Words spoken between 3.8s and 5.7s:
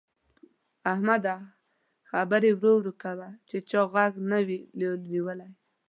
غوږ نه وي نيولی.